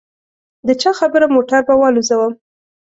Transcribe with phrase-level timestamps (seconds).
[0.67, 2.33] د چا خبره موټر به والوزووم.